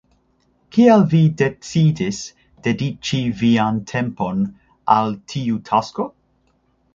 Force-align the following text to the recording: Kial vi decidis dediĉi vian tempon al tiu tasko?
Kial 0.75 1.03
vi 1.09 1.19
decidis 1.41 2.21
dediĉi 2.69 3.19
vian 3.43 3.77
tempon 3.93 4.41
al 4.97 5.15
tiu 5.35 5.61
tasko? 5.71 6.09